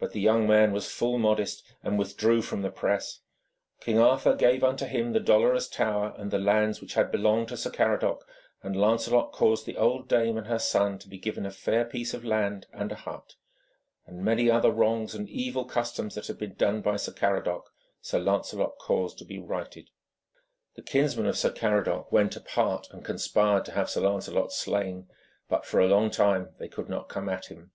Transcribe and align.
But 0.00 0.12
the 0.12 0.20
young 0.22 0.46
man 0.48 0.72
was 0.72 0.90
full 0.90 1.18
modest, 1.18 1.62
and 1.82 1.98
withdrew 1.98 2.40
from 2.40 2.62
the 2.62 2.70
press. 2.70 3.20
King 3.80 3.98
Arthur 3.98 4.34
gave 4.34 4.64
unto 4.64 4.86
him 4.86 5.12
the 5.12 5.20
Dolorous 5.20 5.68
Tower 5.68 6.14
and 6.16 6.30
the 6.30 6.38
lands 6.38 6.80
which 6.80 6.94
had 6.94 7.12
belonged 7.12 7.48
to 7.48 7.56
Sir 7.58 7.70
Caradoc, 7.70 8.24
and 8.62 8.74
Lancelot 8.74 9.30
caused 9.32 9.66
the 9.66 9.76
old 9.76 10.08
dame 10.08 10.38
and 10.38 10.46
her 10.46 10.58
son 10.58 10.98
to 11.00 11.06
be 11.10 11.18
given 11.18 11.44
a 11.44 11.50
fair 11.50 11.84
piece 11.84 12.14
of 12.14 12.24
land 12.24 12.66
and 12.72 12.90
a 12.90 12.94
hut, 12.94 13.34
and 14.06 14.24
many 14.24 14.50
other 14.50 14.70
wrongs 14.70 15.14
and 15.14 15.28
evil 15.28 15.66
customs 15.66 16.14
that 16.14 16.28
had 16.28 16.38
been 16.38 16.54
done 16.54 16.80
by 16.80 16.96
Sir 16.96 17.12
Caradoc, 17.12 17.66
Sir 18.00 18.20
Lancelot 18.20 18.78
caused 18.78 19.18
to 19.18 19.26
be 19.26 19.38
righted. 19.38 19.90
The 20.76 20.82
kinsmen 20.82 21.26
of 21.26 21.36
Sir 21.36 21.50
Caradoc 21.52 22.10
went 22.10 22.34
apart 22.36 22.88
and 22.90 23.04
conspired 23.04 23.66
to 23.66 23.72
have 23.72 23.90
Sir 23.90 24.00
Lancelot 24.00 24.50
slain, 24.50 25.08
but 25.46 25.66
for 25.66 25.78
a 25.78 25.86
long 25.88 26.10
time 26.10 26.54
they 26.58 26.68
could 26.68 26.88
not 26.88 27.10
come 27.10 27.28
at 27.28 27.48
him. 27.50 27.72